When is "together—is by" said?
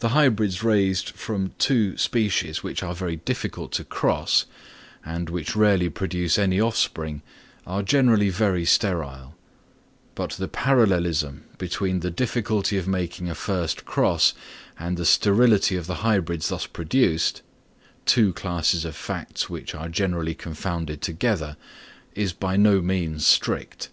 21.00-22.56